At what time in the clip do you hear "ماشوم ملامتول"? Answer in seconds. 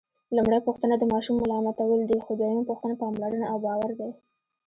1.13-1.99